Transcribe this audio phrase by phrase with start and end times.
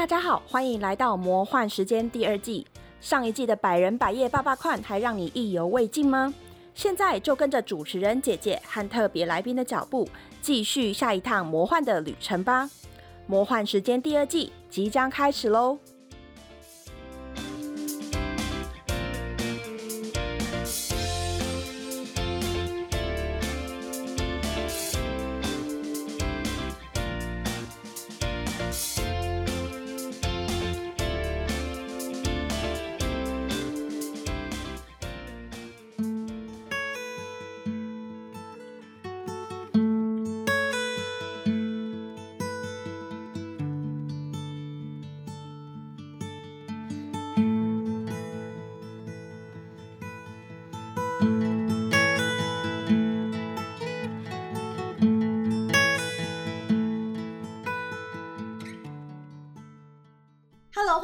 [0.00, 2.66] 大家好，欢迎来到《魔幻时间》第二季。
[3.02, 6.32] 上一季的百人百业爸爸款还让你意犹未尽吗？
[6.74, 10.08] 现在就跟着主持人姐姐和特别来宾的脚步，
[10.40, 12.64] 继续下一趟魔幻的旅程吧！
[13.26, 15.78] 《魔幻时间》第二季即将开始喽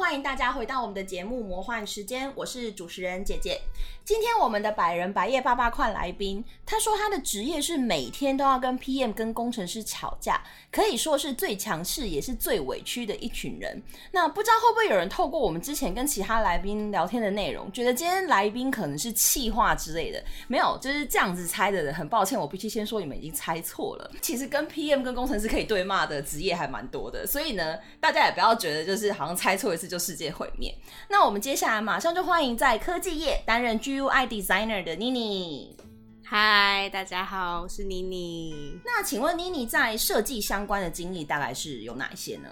[0.07, 3.59] 欢迎大家回到我们的节目《魔幻时间》，我是主持人姐姐。
[4.05, 10.41] 今天我们的百人白夜八八块来宾，他说他的职业是每天都要跟 PM 跟工程师吵架，
[10.71, 13.83] 可以说是最强势也是最委屈的一群人。
[14.11, 20.23] 那不知道会不会有人透过我们之前跟其他来宾聊天的内容，觉得今天来宾可能是气话之类的？
[20.47, 21.93] 没有，就是这样子猜的人。
[21.93, 24.09] 很抱歉，我必须先说你们已经猜错了。
[24.23, 30.73] 其实跟 PM 跟工程师可以对骂的职业还蛮多的，所以呢，大家也不要觉得就是好像猜错一次就世界毁灭。
[31.09, 35.77] 那我们接下来马上就欢迎在科技业担任 GUI designer 的妮妮。
[36.23, 38.77] 嗨，大家好，我是妮妮。
[38.83, 42.49] 那请问妮妮在设计相关的经历大概是有哪一些呢？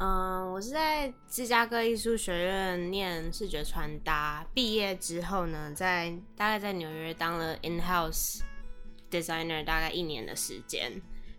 [0.00, 8.38] 嗯，我是在芝加哥艺术学院念视觉传达，毕业之后呢，在大概在纽约当了 in house
[9.10, 10.92] designer 大概一年的时间，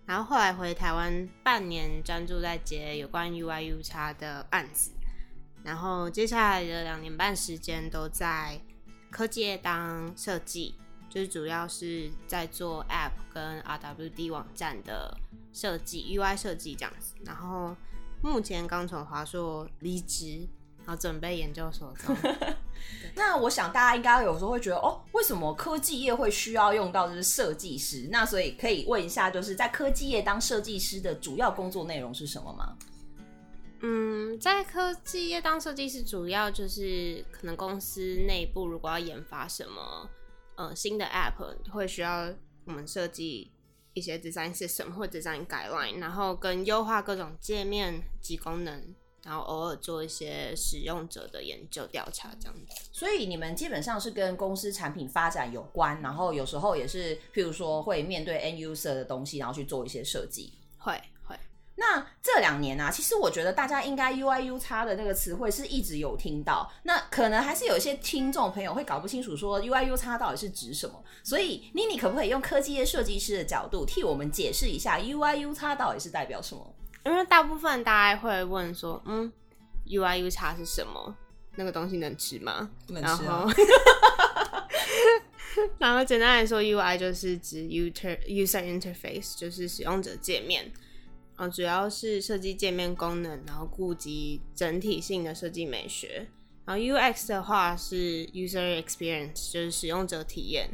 [0.06, 4.92] 然后后来回台湾半年，专注在接有关 UI U 叉的案子，
[5.64, 8.60] 然后接下来的两年半时间都在
[9.10, 10.76] 科技业当设计，
[11.10, 15.18] 就是主要是在做 App 跟 RWD 网站的
[15.54, 17.76] 设计，UI 设计这样子，然后。
[18.22, 20.46] 目前刚从华硕离职，
[20.80, 22.14] 然后准备研究所中。
[23.16, 28.10] 那我想大家应该有时候会觉得，哦，为什么科技业会需要用到就是设计师？
[28.12, 32.76] 那所以可以问一下，就是在科技业当设计师的主要工作内容是什么吗？
[33.82, 40.10] 嗯，在科技业当设计师，主要就是可能公司内部如果要研发什么
[40.56, 42.34] 呃新的 App，会需要
[42.66, 43.52] 我们设计。
[43.96, 52.90] 一些 design system 或 design guideline，然后跟优化各种界面及功能，然后偶尔做一些使用者的研究调查这样子。
[52.94, 60.54] 所以你们基本上是跟公司产品发展有关，然后有时候也是，譬如说会面对 end user 的东西，然后去做一些设计。
[60.78, 61.02] 会。
[61.80, 76.76] 那这两年啊，其实我觉得大家应该 U I U 叉的那个词汇是一直有听到，那可能还是有一些听众朋友会搞不清楚说 U I U 叉到底是指什么，所以妮妮可不可以用科技业设计师的角度替我们解释一下 U I U 叉到底是代表什么？
[77.06, 79.32] 因为大部分大家会问说，嗯
[79.86, 81.16] ，U I U 叉是什么？
[81.56, 82.70] 那个东西能吃吗？
[82.88, 83.46] 能吃啊。
[85.78, 90.70] 然后简单来说，U I 就是指 user user interface，就是使用者界面。
[91.40, 96.28] 啊，主要是设计界面功能，然后顾及整体性的设计美学。
[96.66, 100.70] 然后 UX 的话是 User Experience，就是使用者体验。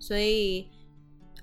[0.00, 0.66] 所以，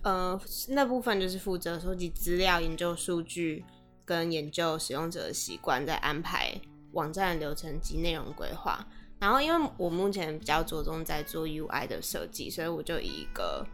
[0.02, 3.64] 呃，那部分就是负责收集资料、研究数据，
[4.04, 6.60] 跟研究使用者的习惯，再安排
[6.92, 8.86] 网站流程及内容规划。
[9.18, 13.66] 然后，因为我目前比较着重在做 UI 的设计，所以我就以一个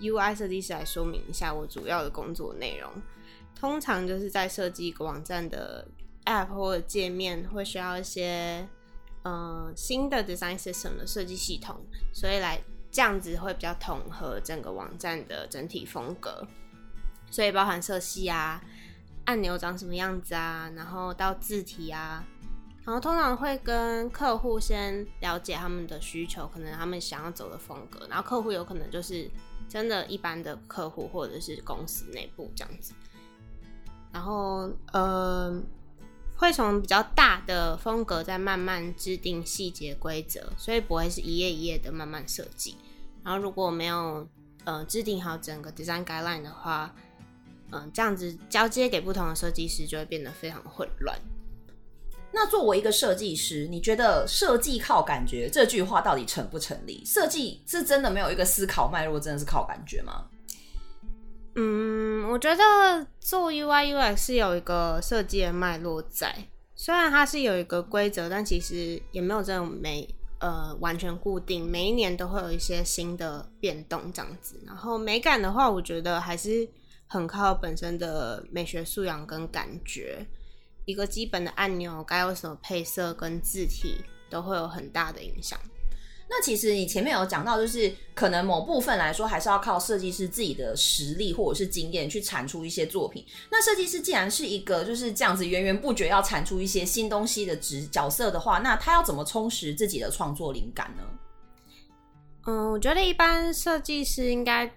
[0.00, 2.92] UI 设计师来说明一下我主要的工作内容。
[3.58, 5.86] 通常就是在设计一个网站的
[6.26, 8.68] App 或者界面，会需要一些
[9.22, 11.80] 呃新的 Design System 的设计系统，
[12.12, 16.46] 所以来这样子会比较统合整个网站的整体风格，
[17.30, 18.62] 所以包含色系啊、
[19.24, 22.24] 按钮长什么样子啊，然后到字体啊，
[22.84, 29.30] 然后通常会跟客户先了解他们的需求，可能他们想要走的风格，然后客户有可能就是
[29.68, 32.92] 真的一般的客户或者是公司内部这样子。
[34.14, 35.60] 然后，呃，
[36.36, 42.76] 会从比较大的风格再慢慢制定细节规则，所以不会是一页一页的慢慢设计。
[43.24, 44.24] 然后，如果没有
[44.62, 46.94] 呃制定好整个 design guideline 的话，
[47.72, 51.18] 嗯，这样子交接给不同的设计师就会变得非常混乱。
[52.30, 57.02] 那作为一个设计师，你觉得设计靠感觉这句话到底成不成立？
[57.04, 60.24] 设计是真的没有一个思考脉络，真的是靠感觉吗？
[61.56, 70.08] 嗯，我觉得做 UI UX 是有一个设计的脉络在，虽然它是有一个规则，但其实也没有这种每
[70.40, 74.60] 呃完全固定，每一年都会有一些新的变动这样子。
[74.66, 76.68] 然后美感的话，我觉得还是
[77.06, 80.26] 很靠本身的美学素养跟感觉。
[80.86, 85.58] 一个基本的按钮该有什么配色跟字体，都会有很大的影响。
[86.26, 93.24] 那其实你前面有讲到，就是可能某部分来说，还是要靠设计师自己的实力或者是经验去产出一些作品。
[93.50, 101.02] 那设计师既然是一个就是这样子源源不绝要产出一些新东西的职角色的话，那他要怎么充实自己的创作灵感呢？
[102.46, 104.68] 嗯，我觉得一般设计师应该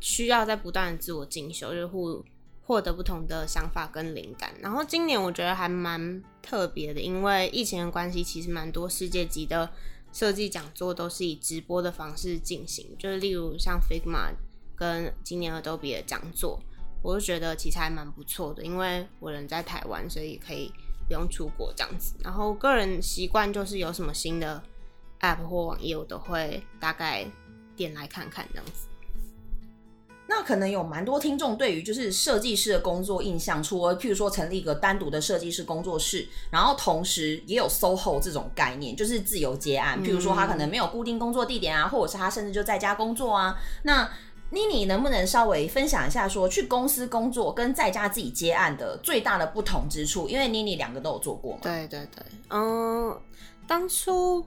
[0.00, 2.22] 需要在不断的自我进修，就是获
[2.62, 4.52] 获得不同的想法跟灵感。
[4.60, 9.70] 然后今年我觉得还蛮特别的，因为疫情的关系，其实蛮多世界级的。
[10.12, 14.32] 设计讲座都是以直播的方式进行，就是例如像 Figma
[14.74, 16.58] 跟今年 Adobe 的讲座，
[17.02, 20.72] 我就觉得其实还蛮不错的，因为我人在台湾，所以可以
[21.06, 22.14] 不用出国这样子。
[22.24, 24.62] 然后个人习惯就是有什么新的
[25.20, 27.26] App 或网页，我都会大概
[27.76, 28.88] 点来看看这样子。
[30.28, 40.02] 那可能有蛮多听众对于就是设计师的工作印象，除了譬如说成立一个单独的设计师工作室，然后同时也有 SOHO 这种概念，就是自由接案。
[40.02, 43.56] 譬如说他可能没有固定工作地点啊，或者是他甚至就在家工作啊。
[43.84, 44.10] 那
[44.50, 50.28] 妮妮能不能稍微分享一下，说去公司工作跟在家自己接案的最大的不同之处？
[50.28, 51.60] 因为妮妮两个都有做过嘛。
[51.62, 53.16] 对对对，嗯，
[53.66, 54.44] 当初。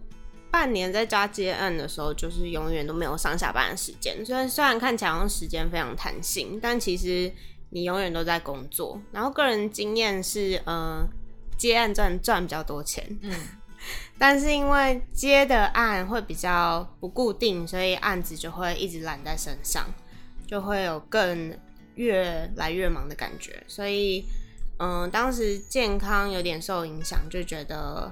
[0.51, 4.25] 半年在家接案的时候，就是永远都没有上下班的时间。
[4.25, 7.31] 虽然虽然看起来时间非常弹性，但其实
[7.69, 8.99] 你永远都在工作。
[9.11, 11.07] 然后个人经验是，呃，
[11.57, 13.31] 接案赚赚比较多钱，嗯，
[14.17, 19.85] 但是因为接的案会比较不固定，所以案子就会一直揽在身上，
[20.47, 21.55] 就会有更
[21.95, 23.63] 越来越忙的感觉。
[23.67, 24.25] 所以，
[24.79, 28.11] 嗯，当时健康有点受影响，就觉得。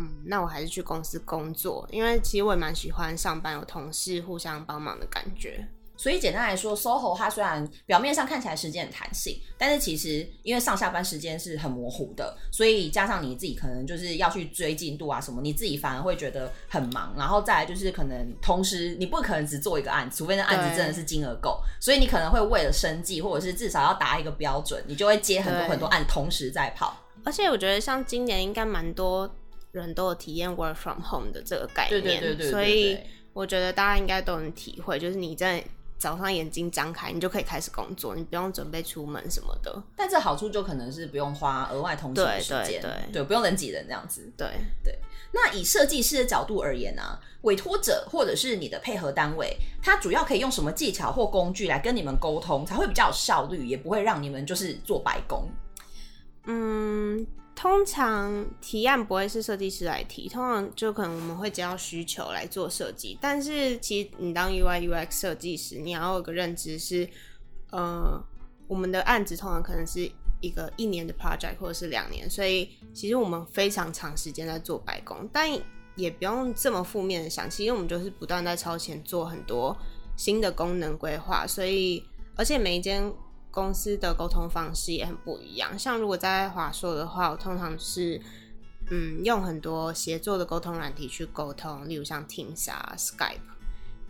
[0.00, 5.68] 嗯，那我还是去公司工作，因为其实我也蛮喜欢上班有同事互相帮忙的感觉。
[5.94, 17.12] 所以简单来说，SOHO 它虽然表面上看起来时间很弹性，但是其实因为上下班时间是很模糊的，所以加上你自己可能就是要去追进度啊什么，你自己反而会觉得很忙。
[17.18, 26.96] 然后再来就是可能同时你不可能只做一个案子，除非那案子真的是金额够，所以你可能会为了生计或者是至少要达一个标准，你就会接很多很多案同时在跑。
[27.24, 29.30] 而且我觉得像今年应该蛮多。
[29.72, 32.98] 人都有体验 work from home 的这个概念，所以
[33.32, 35.64] 我觉得大家应该都能体会，就是你在
[35.96, 39.82] 早上眼睛张开，你就可以开始工作，你不用准备出门什么的。
[39.94, 42.82] 但这好处就可能是不用花额外通勤时间，
[43.12, 44.32] 对，不用人挤人这样子。
[44.36, 44.48] 对
[44.82, 44.98] 对。
[45.32, 55.48] 那以设计师的角度而言呢，委托者或者是你的配合单位，他主要可以用什么技巧或工具来跟你们沟通，才会比较有效率，也不会让你们就是做白工？
[56.46, 57.24] 嗯。
[57.60, 63.18] 通常提案不会是设计师来提，通常就可能我们会接到需求来做设计。
[63.20, 67.06] 但是其实你当 UI UX 设计师，你要有个认知是，
[67.70, 68.18] 呃，
[68.66, 70.10] 我们的案子通常可能是
[70.40, 75.46] 一个一年的 project 或者是两年，所以其实我们非常长时间在做白工，但
[75.96, 79.76] 也不用这么负面的想，其实我们就是不断在超前做很多
[80.16, 82.02] 新的功能规划，所以
[82.36, 83.12] 而且每一间。
[83.50, 85.78] 公司的沟通方式也很不一样。
[85.78, 88.20] 像如果在华硕的话，我通常是
[88.90, 92.64] 嗯用很多协作的沟通软体去沟通，例如像 Teams、
[92.96, 93.40] Skype。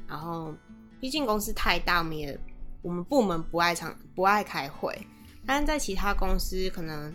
[0.07, 0.55] 然后
[1.01, 2.39] 毕竟公司太大，我们也
[2.83, 5.07] 我们部门不爱常不爱开会。
[5.47, 7.15] 但在其他公司，可能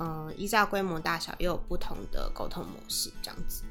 [0.00, 3.62] 嗯依照规模大小，又有不同的沟通模式这样子。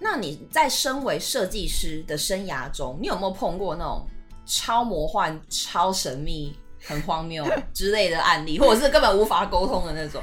[0.00, 4.08] 那你在身为设计师的生涯中，你有没有碰过那种
[4.46, 6.56] 超魔幻、超神秘？
[6.82, 10.22] 很荒谬之类的案例，或者是根本无法沟通的那种。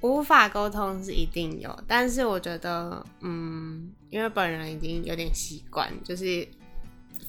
[0.00, 6.48] 无法沟通是一定有，但是我觉得，嗯，因为本人已经有点习惯，就是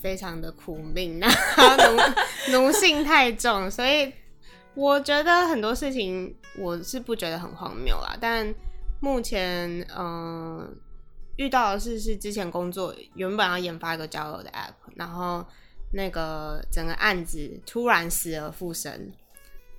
[0.01, 1.66] 非常的苦命，然后
[2.48, 4.12] 奴奴性太重，所以
[4.74, 8.16] 我觉得很多事情我是不觉得很荒谬啦。
[8.22, 8.56] 但
[9.01, 10.74] 目前，嗯，
[11.36, 15.46] 遇到的事是之前工作原本要研发一个交友的 app，然后。
[15.91, 18.91] 那个整个案子突然死而复生，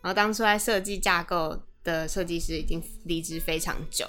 [0.03, 4.07] 然后当初在设计架构的设计师已经离职非常久，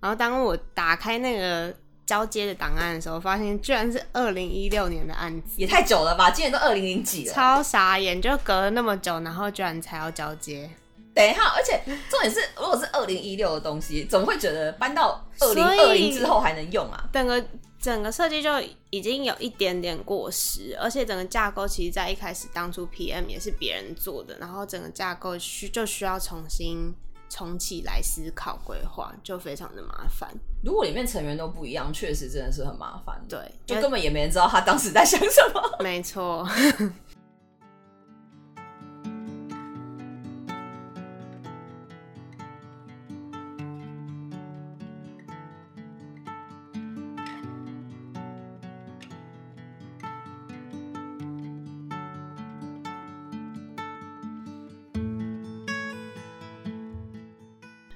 [0.00, 1.74] 然后当我打开那个
[2.06, 6.30] 交接的档案的时候，发现居然是二零一六年的案子，也太久了吧？
[6.30, 10.70] 今年都二零零几了，超傻眼，就隔了那么久，然后居然才要交接。
[11.14, 17.08] 等一下，而且重点是，如果是二零一六的东西，怎么会觉得搬到二零二零之后还能用啊？
[17.12, 17.42] 整个
[17.86, 18.50] 整个设计就
[18.90, 26.92] 已经有一点点过时，而且整个架构其实，在一开始当初 PM 也是别人做的，然后整个架构需就需要重新
[27.28, 30.28] 重启来思考规划，就非常的麻烦。
[30.64, 33.24] 如果里面成员都不一样，确实真的是很麻烦。
[33.28, 35.62] 对，就根本也没人知道他当时在想什么。
[35.78, 36.44] 没错。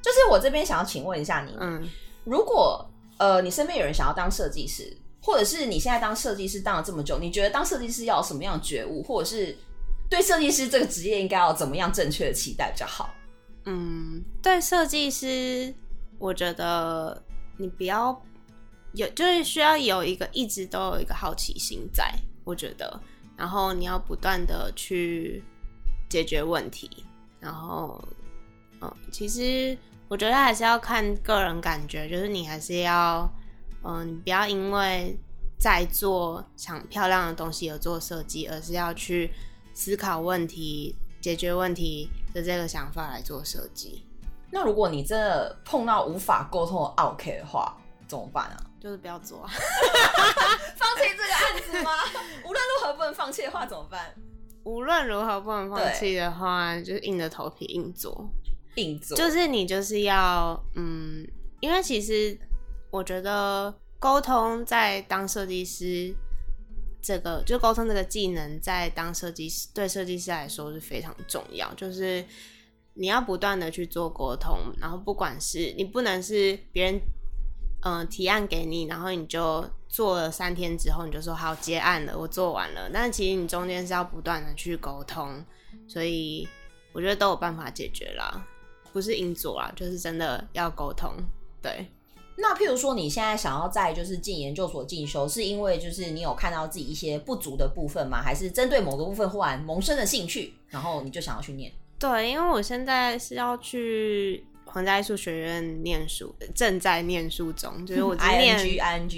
[0.03, 1.89] 就是我这边想要请问一下你，嗯，
[2.25, 2.89] 如果
[3.19, 9.57] 呃你身边有人想要当设计师，或者是你现在当设计师当了这么久，你觉得当设计师要有什么样的觉悟，或者是
[10.09, 13.15] 对设计师这个职业应该要怎么样正确的期待比较好？
[13.67, 15.73] 嗯，对设计师，
[16.19, 17.23] 我觉得
[17.59, 18.19] 你不要
[18.95, 22.11] 有，就是需要有一个一直都有一个好奇心在，
[22.43, 23.01] 我觉得，
[23.37, 25.45] 然后你要不断的去
[26.09, 26.91] 解决问题，
[27.39, 28.03] 然后，
[28.81, 29.77] 嗯，其实
[30.11, 33.31] 我觉得还是要看个人感觉，就是你还是要，
[33.85, 35.17] 嗯，你不要因为
[35.57, 39.33] 在做想漂亮的东西而做设计，而是要去
[39.73, 44.05] 思考问题、解决问题的这个想法来做设计。
[44.51, 48.57] 那如果你真的碰到无法沟通的 OK 的话，怎么办啊？
[48.83, 49.49] 就是不要做啊，
[50.75, 51.91] 放弃这个案子吗？
[52.45, 54.13] 无论如何不能放弃的话怎么办？
[54.65, 58.29] 无论如何不能放弃的话，就是硬着头皮硬做。
[59.17, 61.27] 就是你就是要嗯，
[61.61, 62.39] 因为其实
[62.91, 66.15] 我觉得沟通在当设计师
[67.03, 72.25] 这个就沟通这个技能，在当设计师对设计师来说是非常重要，就是
[72.95, 77.01] 你要不断的去做沟通，然后不管是你不能是别人
[77.83, 85.43] 嗯、提案给你，然后你就做了三天之后你就说好结案了，我做完了，但其实你中间是要不断的去沟通，
[85.89, 86.47] 所以
[86.93, 88.47] 我觉得都有办法解决啦。
[88.93, 91.13] 不是硬做啊，就是真的要沟通。
[91.63, 91.87] 对，
[92.37, 98.23] 那譬如说，你现在想要在就是进研究所进修，是因为就是你有看到自己一些不足的部分吗？
[98.23, 101.71] 还是针对某个部分忽然萌生了兴趣，然后你就想要去念？
[101.99, 108.59] 对，因为我现在是要去皇家艺术学院念书，正在念书中，就是 我是念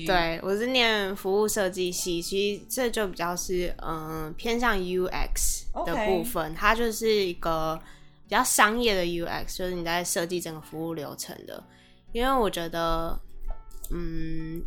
[0.04, 7.80] 对，我是念服务设计系，其实这就比较是嗯、呃偏向 UX 的部分它就是一个
[8.32, 11.62] 比较商业的 UX，就是你在设计整个服务流程的。
[12.12, 13.14] 因为我觉得，
[13.90, 14.64] 嗯，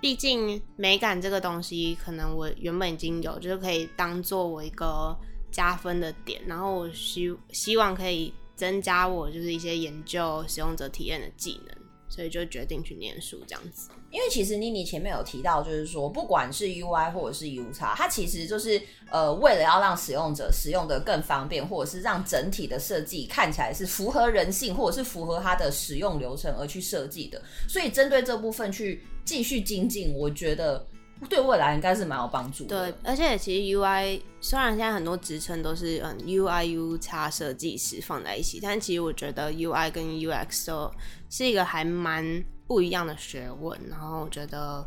[0.00, 5.12] 毕竟美感这个东西，可能我原本已经有，就是可以当做我一个
[5.50, 11.76] 加分的点，然后我希希望可以增加我就是一些研究使用者体验的技能，
[12.08, 13.90] 所以就决定去念书这样子。
[14.14, 18.80] 因为其实妮妮前面有提到，就是说不管是 U I 或者是 U X，它其实就是
[19.10, 27.42] 呃为了要让使用者使用的更方便，或者是让整体的设计看起来是符合人性，或者是符合它的使用流程而去设计的。
[27.68, 30.86] 所以针对这部分去继续精进，我觉得
[31.28, 32.90] 对未来应该是蛮有帮助的。
[32.90, 40.90] 对，而且其实 UI 虽然现在很多职称都是嗯 UI U 叉设计师放在一起，但其实我觉得 UI 跟 UX 都
[41.30, 43.80] 是一个还蛮不一样的学问。
[43.88, 44.86] 然后我觉得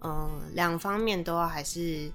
[0.00, 2.10] 嗯两方面都还是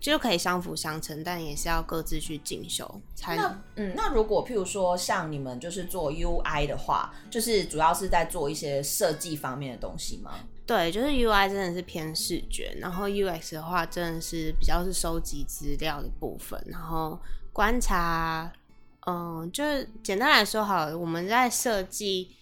[0.00, 3.44] 就可以相辅相成，但也是要各自去进修才能。
[3.44, 10.32] 那嗯，那如果譬如说像你们就是做 UI 的话，就是主要是在做一些设计方面的东西吗？
[10.66, 17.20] 对，就是 UI 真的是偏视觉，然后 UX 的话真的是比较是收集资料的部分，然后
[17.52, 18.50] 观察，
[19.06, 22.34] 嗯，就是简单来说好了，我们在设计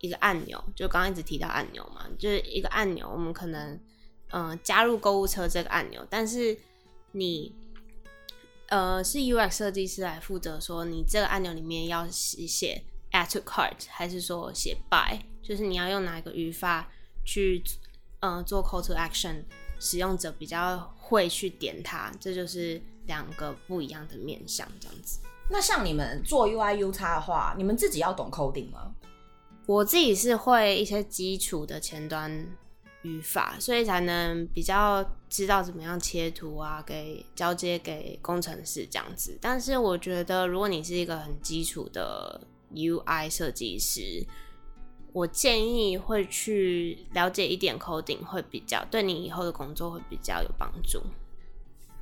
[0.00, 3.80] 一个按钮，就刚刚一直提到按钮嘛，就是一个按钮，我们可能
[4.32, 6.54] 嗯加入购物车这个按钮，但是
[7.12, 7.54] 你
[8.68, 16.90] 呃是 UX 设计师来负责说你这个按钮里面要写 add to cart，还是说写 buy，就是你要用哪一个语法。
[17.26, 17.62] 去
[18.20, 19.42] 呃做 call to action，
[19.78, 25.20] 使用者比较会去点它，这就是两个不一样的面向，这样子。
[25.50, 28.94] 那像你们做 UI U 叉的话，你们自己要懂 coding 吗？
[29.66, 32.46] 我自己是会一些基础的前端
[33.02, 39.36] 语法，所以才能比较知道怎么样切图啊，给交接给工程师这样子。
[39.40, 42.40] 但是我觉得，如果你是一个很基础的
[42.72, 44.24] UI 设计师，
[45.16, 51.02] 我建议会去了解一点 coding，会比较对你以后的工作会比较有帮助。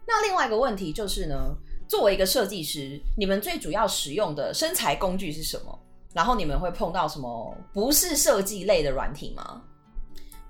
[0.05, 1.55] 那另外一个问题就是呢，
[1.87, 5.79] 作为一个设计师，你们最主要使用的身材工具是什么？
[6.13, 9.63] 然后你们会碰到什么不是设计类的软体吗？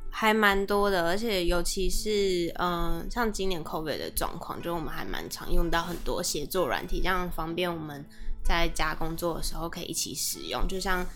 [0.08, 8.02] 还蛮多的，而且尤其是嗯、呃像今年 COVID 的状况，就我们还蛮常用到很多协作软体，这样方便我们
[8.42, 10.66] 在家工作的时候可以一起使用。
[10.66, 11.06] 就像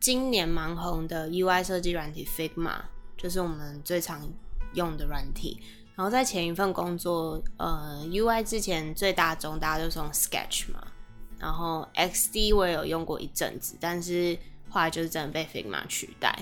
[0.00, 2.76] 今年蛮红的 UI 设计软体 Figma，
[3.16, 4.28] 就是我们最常
[4.74, 5.60] 用的软体。
[5.94, 10.86] 然后在前一份工作，呃，UI 之前最大宗大家都是用 Sketch 嘛，
[11.38, 14.38] 然后 XD 我也有用过一阵子，但是
[14.68, 16.38] 后来就是真的被 Figma 取代。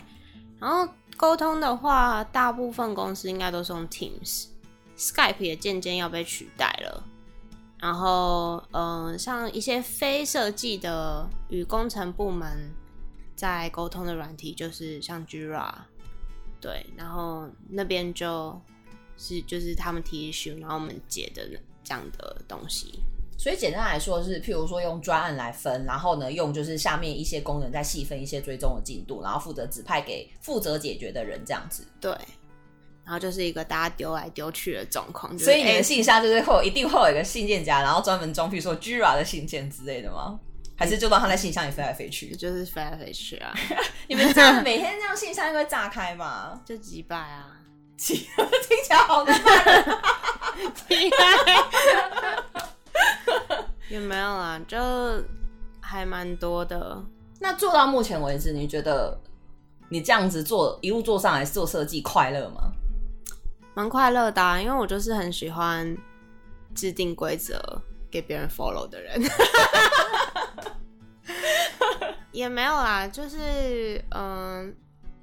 [0.58, 7.04] 然后沟通的话，大部分公司应该都是用 Teams，Skype 也渐渐要被取代了。
[7.78, 12.72] 然后，嗯，像一些非设计的与工程部门
[13.48, 15.72] 在沟通的软体，就是像 Jira，
[16.60, 18.60] 对，然后那边就。
[19.16, 21.48] 是，就是他们提 issue，然后我们解的
[21.84, 22.98] 这样的东西。
[23.38, 31.86] 所以简单来说是，譬如说用专案来分，然后呢用就是下面一些功能再细分一些追踪的进度，然后负责指派给负责解决的人这样子。
[32.00, 32.10] 对。
[33.04, 35.38] 然后就是一个大家丢来丢去的状况。
[35.38, 40.40] 所以你的信箱就是会有一定会有一个信件夹，然后专门装，譬如说 Jira 的信件之类的吗？
[40.76, 42.34] 还是就让他在信箱里飞来飞去？
[42.34, 43.54] 就是飞来飞去啊！
[44.08, 46.60] 你们这样每天这样信箱会炸开吗？
[46.66, 47.58] 就几百啊。
[47.96, 49.40] 几听起来好难，
[53.88, 54.76] 也没有啦，就
[55.80, 57.00] 还蛮多的。
[57.38, 59.16] 那做到目前为止，你觉得
[59.88, 62.72] 你这样子做一路做上来做设计快乐吗？
[63.74, 65.96] 蛮快乐的，因为我就是很喜欢
[66.74, 69.22] 制定规则给别人 follow 的人。
[72.34, 74.74] 也没有啦，就是嗯。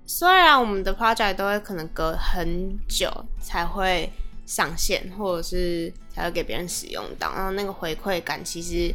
[0.03, 4.11] 虽然我们的 project 都会可能隔很久才会
[4.45, 8.93] 上线，或者是才会给别人使用到，然后那个回馈感其实，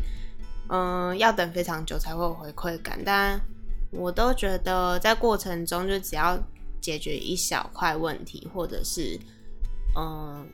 [0.68, 3.00] 嗯，要等非常久才会有回馈感。
[3.02, 3.40] 但
[3.90, 6.38] 我都觉得在过程中，就只要
[6.82, 9.18] 解决一小块问题，或者是
[9.96, 10.46] 嗯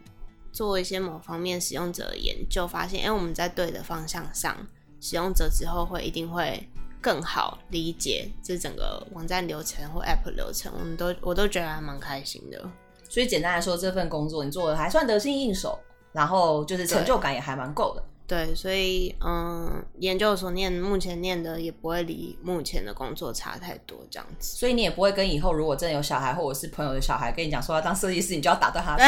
[0.52, 4.56] 做一些某方面使用者的研究，发现哎我们在对的方向上，
[5.00, 6.68] 使用者之后会一定会。
[7.02, 12.64] 更好理解这整个网站流程或 App 流程，我们都我都觉得还蛮开心的。
[13.08, 15.78] 所以简单来说，这份工作你做的还算得心应手，
[16.12, 18.02] 然后就是成就感也还蛮够的。
[18.26, 24.56] 对，所以嗯，研究所念目前念的也不会离目前的工作差太多，这样子。
[24.56, 28.96] 所以你也不会跟以后如果真的有小孩或者是朋友的小孩跟你讲说要当设计师，你就要打断他。
[28.96, 29.06] 对，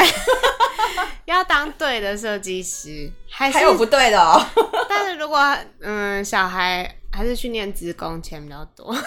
[1.25, 4.45] 要当对的设计师，还还有不对的哦。
[4.91, 5.39] 但是如果
[5.81, 6.99] 嗯小孩。
[7.15, 8.93] 还是去念职工钱比较多。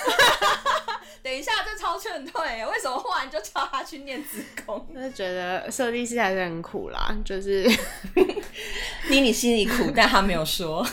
[1.21, 4.87] 等一下，这超劝退，为什么忽然就叫他去念职工？
[4.95, 7.69] 就是觉得设计师还是很苦啦，就是
[9.09, 10.85] 妮妮心里苦，但他没有说。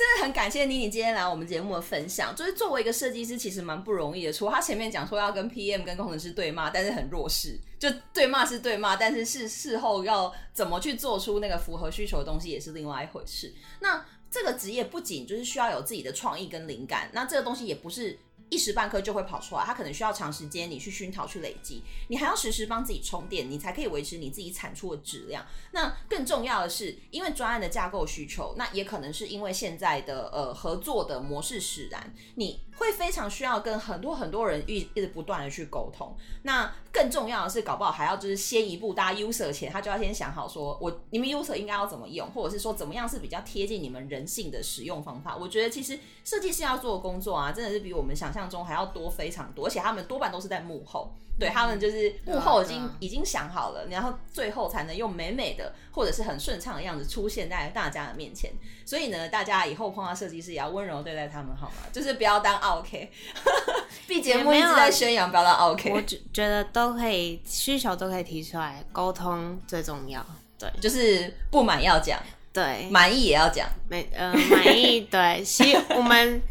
[0.00, 2.34] 真的很感谢妮妮今天来我们节目的分享。
[2.34, 4.32] 就是作为一个设计师，其实蛮不容易的。
[4.32, 13.52] 除了他前面讲说要跟 PM 跟工程师对骂，但是很弱势，就对骂是对骂，但是事事后要怎么去做出那个符合需求的东西，也是另外一回事。
[13.80, 18.18] 那这个职业不仅就是需要有自己的创意跟灵感，那这个东西也不是。
[18.50, 25.46] 一时半刻就会跑出来，它可能需要长时间你去熏陶、去累积，你还要时时帮自己充电，你才可以维持你自己产出的质量。
[25.70, 36.16] 那更重要的是，因为专案的架构需求，那也可能是因为现在的呃合作的模式使然，你会非常需要跟很多很多人一一直不断的去沟通。
[36.42, 45.36] 那更重要的是，搞不好还要就是先一步，大家 user 前他就要先想好，说我你们 user 应该要怎么用，或者是说怎么样是比较贴近你们人性的使用方法。
[45.36, 48.39] 我觉得其实设计师要做的工作啊，真的是比我们想象。
[48.48, 58.50] 中还要多非常多，而且他们多半都是在幕后，对他们就是幕后已经已经想好了，然后最后才能用美美的或者是很顺畅的样子出现在大家的面前。
[58.86, 61.76] 所以呢，大家以后碰到设计师也要温柔对待他们，好吗？
[61.92, 63.10] 就是不要当 OK。
[64.06, 70.24] 毕节目一直在宣扬不要当 OK，我觉觉得都可以，需求都可以提出来，沟通最重要。
[70.58, 72.20] 对，就是不满要讲，
[72.52, 76.42] 对，满意也要讲，满呃满意对，希 我们。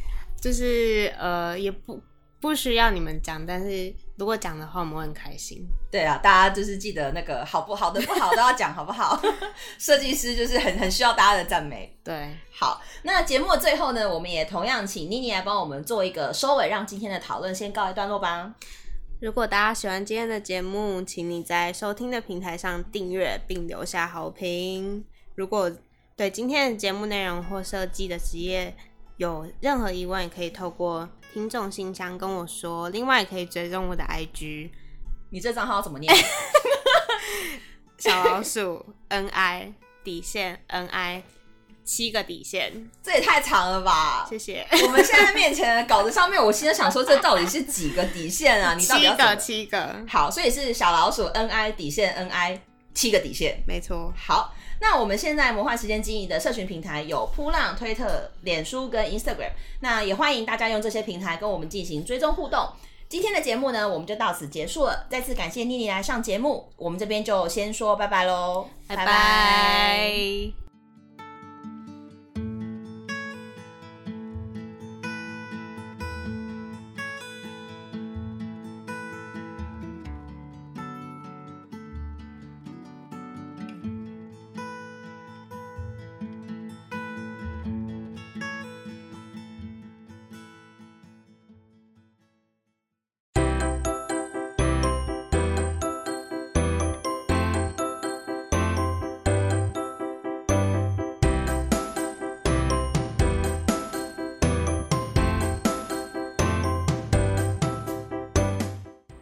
[0.42, 2.02] 就是呃，也不
[2.40, 5.68] 不需要你们讲，但是如果讲的话，我们会很开心。
[5.92, 9.22] 对啊，大家就是记得那个好不好的不好都要讲，好不好？
[9.78, 11.98] 设计师就是很很需要大家的赞美。
[12.04, 18.56] 对，好，那节目的最后呢，我们也同样请妮妮来帮我们做一个收尾，让今天的讨论先告一段落吧。
[19.20, 25.04] 如果大家喜欢今天的节目，请你在收听的平台上订阅并留下好评。
[25.36, 25.70] 如果
[26.16, 28.74] 对今天的节目内容或设计的职业，
[29.20, 34.70] 有任何疑问也可以透过听众信箱跟我说，另外也可以追踪我的 IG。
[35.30, 36.12] 你这账号怎么念？
[38.00, 39.74] 小老鼠 N I
[40.06, 41.22] 底线 N I
[41.84, 44.26] 七个底线，这也太长了吧！
[44.30, 44.66] 谢谢。
[44.84, 48.74] 我们现在面前的稿子上面，我心在想说，这到底是几个底线啊？
[48.80, 52.62] 你到底七要怎么个七个，好，所以是小老鼠 N I 底线 N I
[52.94, 53.62] 七个底线。
[53.68, 54.14] 没错。
[54.16, 62.68] 好，那我们现在魔幻时间经营的社群平台有扑浪、推特、脸书跟 Instagram，那也欢迎大家用这些平台跟我们进行追踪互动。
[63.10, 65.08] 今天的节目呢，我们就到此结束了。
[65.10, 70.69] 再次感谢妮妮来上节目，我们这边就先说拜拜喽，拜拜。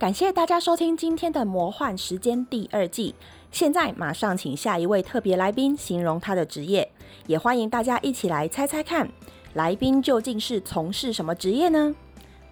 [0.07, 3.13] 感谢大家收听今天的《魔幻时间》第二季。
[3.51, 6.89] 现在马上请下一位特别来宾形容他的职业，
[7.25, 9.11] 也欢迎大家一起来猜猜看，
[9.53, 11.93] 来宾究竟是从事什么职业呢？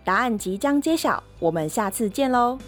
[0.04, 2.60] 答案即将揭晓，我们下次见喽！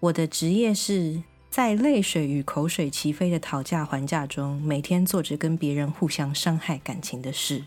[0.00, 7.64] 我的职业是在泪水与口水齐飞的讨价还价中，每天做着跟别人互相伤害感情的事。